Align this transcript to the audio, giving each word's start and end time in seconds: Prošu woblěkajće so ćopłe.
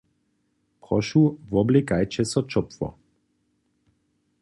Prošu 0.87 1.21
woblěkajće 1.51 2.23
so 2.31 2.41
ćopłe. 2.51 2.89